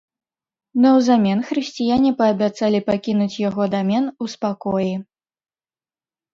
[0.85, 4.93] Наўзамен хрысціяне паабяцалі пакінуць яго дамен у спакоі.